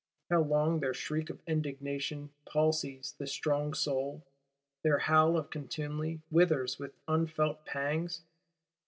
[0.31, 4.23] How their shriek of indignation palsies the strong soul;
[4.81, 8.23] their howl of contumely withers with unfelt pangs?